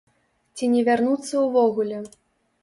[0.59, 2.01] Ці не вярнуцца ўвогуле.